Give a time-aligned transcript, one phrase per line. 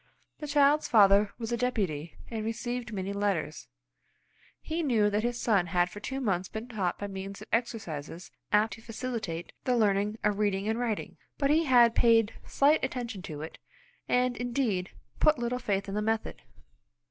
[0.39, 3.67] The child's father was a Deputy, and received many letters.
[4.59, 8.31] He knew that his son had for two months been taught by means of exercises
[8.51, 12.83] apt to facilitate the learning of read ing and writing, but he had paid slight
[12.83, 13.59] attention to it,
[14.09, 16.41] and, indeed, put little faith in the method.